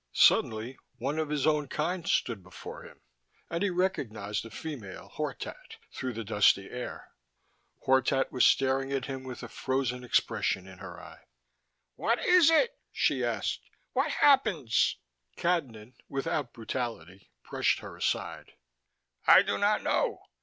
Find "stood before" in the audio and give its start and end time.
2.07-2.83